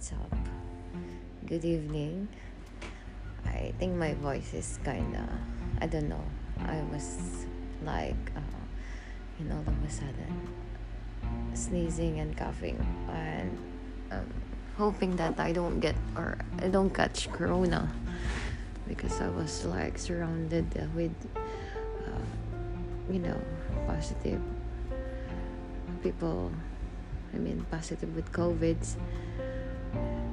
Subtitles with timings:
[0.00, 0.32] what's up?
[1.44, 2.26] Good evening.
[3.44, 5.28] I think my voice is kinda,
[5.78, 6.24] I don't know.
[6.64, 7.44] I was
[7.84, 8.64] like, uh,
[9.38, 10.32] you know, all of a sudden
[11.52, 12.80] sneezing and coughing
[13.12, 13.52] and
[14.10, 14.24] um,
[14.78, 17.92] hoping that I don't get or I don't catch corona
[18.88, 20.64] because I was like surrounded
[20.96, 22.24] with, uh,
[23.12, 23.36] you know,
[23.86, 24.40] positive
[26.02, 26.50] people
[27.34, 28.80] I mean, positive with COVID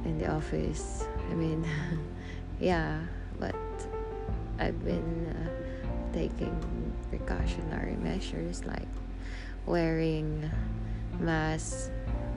[0.06, 1.06] in the office.
[1.30, 1.66] I mean,
[2.60, 3.02] yeah,
[3.40, 3.56] but
[4.60, 6.56] I've been uh, taking
[7.10, 8.88] precautionary measures like
[9.66, 10.50] wearing
[11.20, 11.92] masks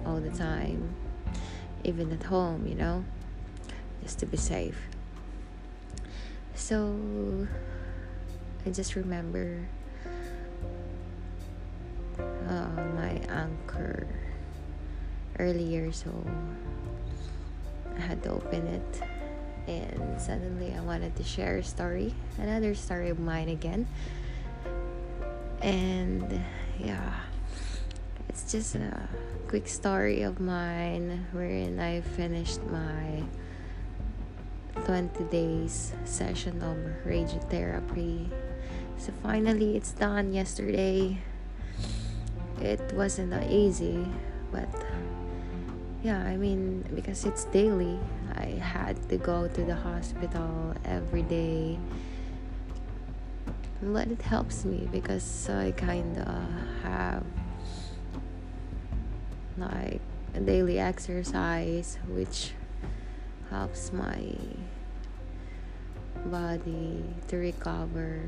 [0.05, 0.95] all the time,
[1.85, 3.05] even at home, you know,
[4.03, 4.79] just to be safe.
[6.55, 7.47] So
[8.67, 9.67] I just remember
[12.19, 14.07] uh, my anchor
[15.39, 16.11] earlier, so
[18.01, 19.03] Had to open it.
[19.69, 23.87] And suddenly I wanted to share a story, another story of mine again.
[25.63, 26.43] And
[26.81, 27.21] yeah,
[28.29, 29.09] it's just a
[29.47, 33.23] quick story of mine wherein I finished my
[34.87, 38.29] 20 days session of radiotherapy.
[38.99, 41.19] So finally, it's done yesterday.
[42.61, 44.05] It wasn't that easy,
[44.51, 44.69] but
[46.03, 47.99] yeah i mean because it's daily.
[48.35, 51.79] I had to go to the hospital every day.
[53.83, 56.45] But it helps me because i kind of
[56.83, 57.25] have
[59.59, 60.01] like
[60.35, 62.53] a daily exercise which
[63.51, 64.37] helps my
[66.27, 68.21] body to recover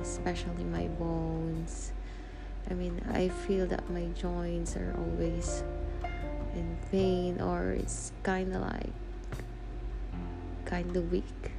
[0.00, 1.92] especially my bones.
[2.70, 5.64] I mean i feel that my joints are always
[6.54, 8.92] in pain or it's kind of like
[10.64, 11.52] kind of weak.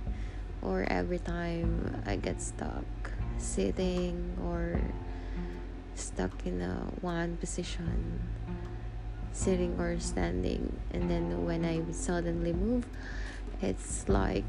[0.62, 2.86] Or every time I get stuck
[3.38, 4.80] sitting or
[5.96, 8.22] stuck in a one position
[9.32, 12.86] sitting or standing and then when I suddenly move
[13.62, 14.46] it's like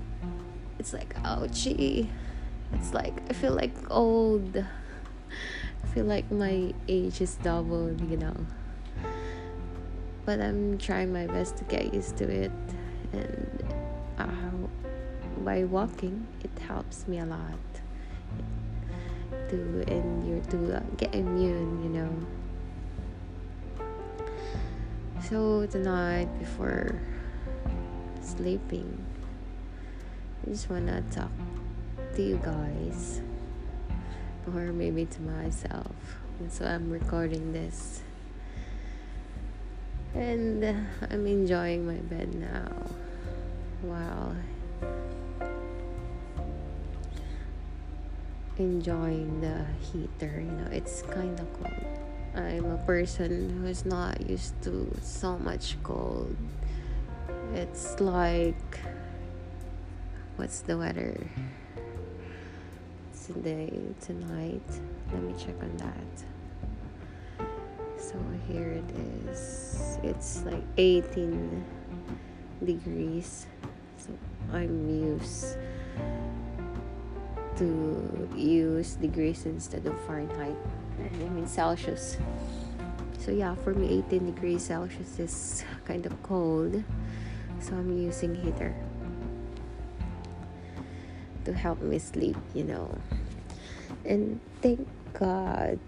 [0.79, 2.09] it's like ouchie.
[2.73, 4.57] It's like I feel like old.
[4.57, 8.35] I feel like my age is doubled you know
[10.25, 12.53] but I'm trying my best to get used to it
[13.13, 13.65] and
[14.19, 14.27] uh,
[15.45, 17.59] by walking it helps me a lot.
[19.49, 22.13] To endure to uh, get immune you know.
[25.29, 27.01] So tonight before
[28.23, 29.05] sleeping
[30.47, 31.31] I just wanna talk
[32.17, 33.21] to you guys
[34.55, 35.95] or maybe to myself.
[36.39, 38.03] And so I'm recording this
[40.15, 40.75] and uh,
[41.11, 42.71] I'm enjoying my bed now.
[43.83, 44.35] Wow.
[48.57, 51.75] Enjoying the heater, you know, it's kind of cold.
[52.37, 56.37] I'm a person who's not used to so much cold.
[57.55, 58.81] It's like,
[60.37, 61.19] what's the weather?
[63.27, 64.63] Today, tonight.
[65.13, 66.25] Let me check on that
[68.05, 68.91] so here it
[69.31, 69.99] is.
[70.03, 71.65] It's like 18
[72.65, 73.47] degrees.
[73.97, 74.11] So
[74.53, 75.57] i'm used
[77.57, 80.57] to use degrees instead of fahrenheit
[81.01, 82.19] i mean celsius.
[83.19, 86.85] So yeah for me 18 degrees celsius is kind of cold.
[87.61, 88.75] So i'm using heater
[91.45, 92.93] to help me sleep you know.
[94.05, 95.81] And thank god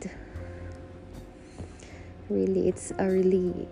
[2.29, 3.69] really it's a relief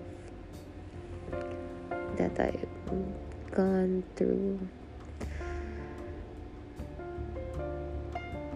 [2.16, 4.60] that I've gone through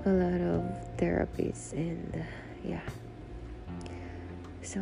[0.07, 0.63] a lot of
[0.97, 2.25] therapies and
[2.65, 2.81] yeah.
[4.63, 4.81] So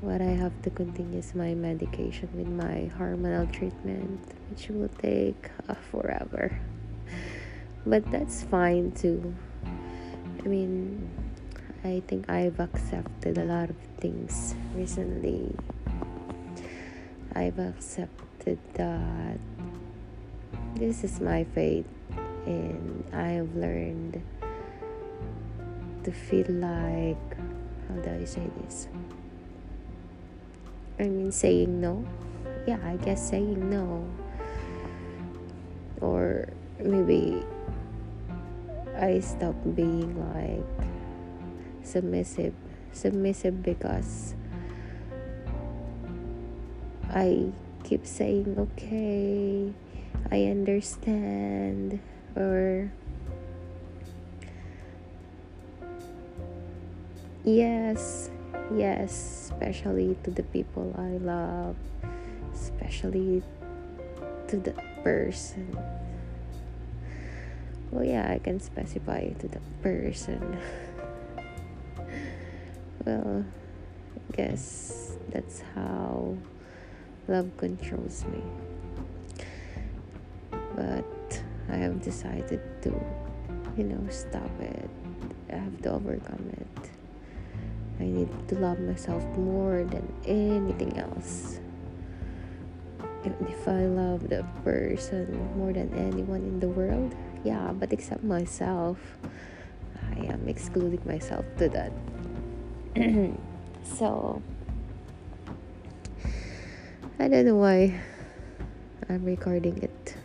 [0.00, 4.20] what I have to continue is my medication with my hormonal treatment
[4.50, 6.58] which will take uh, forever.
[7.86, 9.34] But that's fine too.
[9.64, 11.08] I mean
[11.84, 15.54] I think I've accepted a lot of things recently.
[17.34, 19.38] I've accepted that
[20.74, 21.86] this is my fate,
[22.46, 24.20] and I've learned
[26.02, 27.36] to feel like
[27.88, 28.88] how do I say this?
[30.98, 32.04] I mean, saying no.
[32.66, 34.04] Yeah, I guess saying no.
[36.00, 36.48] Or
[36.80, 37.44] maybe
[38.98, 40.66] I stopped being like
[41.88, 42.54] submissive
[42.92, 44.34] submissive because
[47.10, 47.52] I
[47.84, 49.72] keep saying, okay,
[50.30, 52.00] I understand,
[52.36, 52.90] or
[57.44, 58.30] yes,
[58.74, 61.76] yes, especially to the people I love,
[62.52, 63.42] especially
[64.48, 65.78] to the person.
[67.90, 70.58] Well, yeah, I can specify to the person.
[73.08, 76.36] well, I guess that's how
[77.26, 78.42] love controls me.
[80.76, 82.92] But I have decided to,
[83.78, 84.90] you know, stop it.
[85.50, 86.90] I have to overcome it.
[87.98, 91.60] I need to love myself more than anything else.
[93.24, 98.22] Even if I love the person more than anyone in the world, yeah, but except
[98.22, 99.00] myself,
[100.12, 101.90] I am excluding myself to that.
[103.84, 104.42] so,
[107.18, 108.00] I don't know why
[109.08, 110.16] I'm recording it.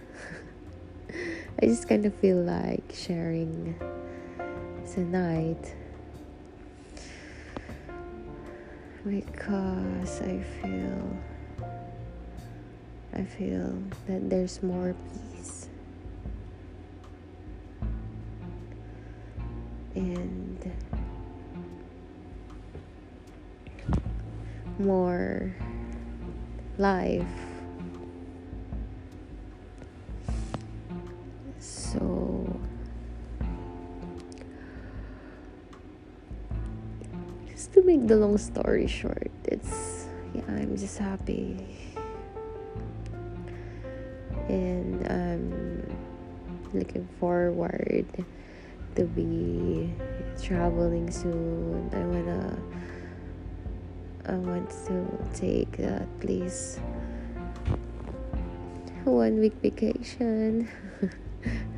[1.61, 3.75] I just kind of feel like sharing
[4.93, 5.73] tonight
[9.05, 11.17] because I feel
[13.13, 13.77] I feel
[14.07, 14.95] that there's more
[15.35, 15.67] peace
[19.95, 20.71] and
[24.79, 25.53] more
[26.77, 27.25] life.
[31.59, 32.59] So
[37.47, 41.57] just to make the long story short it's yeah i'm just happy.
[44.49, 45.97] And i'm
[46.73, 48.05] looking forward
[48.95, 49.93] to be
[50.41, 51.89] traveling soon.
[51.93, 52.57] I wanna
[54.27, 56.79] i want to take at least
[59.05, 60.69] one week vacation.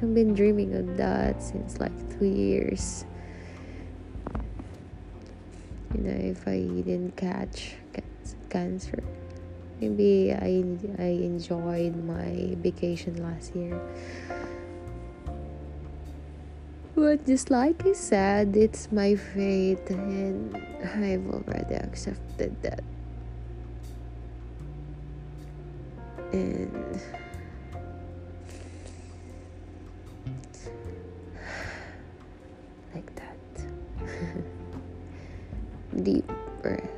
[0.01, 3.05] I've been dreaming of that since like two years.
[5.95, 7.75] You know if i didn't catch
[8.49, 9.01] cancer
[9.79, 10.63] maybe i
[10.99, 13.79] i enjoyed my vacation last year
[16.95, 20.55] but just like i said it's my fate and
[20.95, 22.83] i've already accepted that
[26.33, 27.01] and
[32.93, 33.37] like that
[36.03, 36.29] deep
[36.61, 36.89] breath.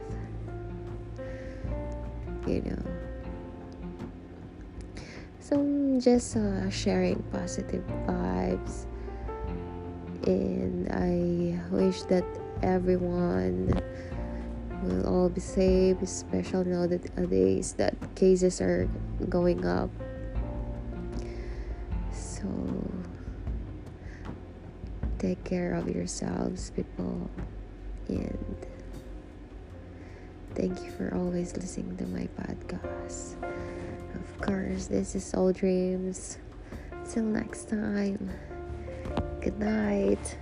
[2.47, 2.83] You know.
[5.39, 8.85] So just uh, sharing positive vibes,
[10.27, 12.25] and I wish that
[12.61, 13.73] everyone
[14.83, 18.89] will all be safe, especially now that nowadays that cases are
[19.29, 19.89] going up.
[22.11, 22.45] So
[25.17, 27.29] take care of yourselves, people,
[28.07, 28.67] and
[30.57, 33.35] Thank you for always listening to my podcast.
[34.15, 36.39] Of course, this is All Dreams.
[37.07, 38.56] Till next time.
[39.47, 40.37] Good night.